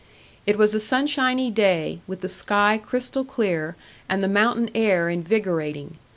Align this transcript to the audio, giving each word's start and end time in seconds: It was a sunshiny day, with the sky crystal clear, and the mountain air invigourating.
It 0.47 0.57
was 0.57 0.73
a 0.73 0.79
sunshiny 0.79 1.51
day, 1.51 1.99
with 2.07 2.21
the 2.21 2.27
sky 2.27 2.81
crystal 2.83 3.23
clear, 3.23 3.75
and 4.09 4.23
the 4.23 4.27
mountain 4.27 4.71
air 4.73 5.09
invigourating. 5.09 5.95